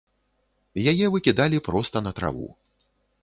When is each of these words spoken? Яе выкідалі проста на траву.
Яе 0.91 1.05
выкідалі 1.15 1.57
проста 1.67 1.97
на 2.07 2.11
траву. 2.21 2.47